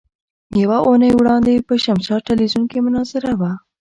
يوه 0.61 0.77
اونۍ 0.87 1.11
وړاندې 1.15 1.65
په 1.67 1.73
شمشاد 1.83 2.21
ټلوېزيون 2.27 2.63
کې 2.71 2.79
مناظره 2.85 3.31
وه. 3.39 3.51